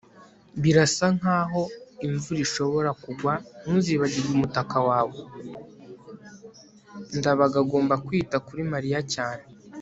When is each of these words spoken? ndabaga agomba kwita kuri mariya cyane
ndabaga 7.17 7.57
agomba 7.63 7.95
kwita 8.05 8.35
kuri 8.47 8.61
mariya 8.73 8.99
cyane 9.15 9.43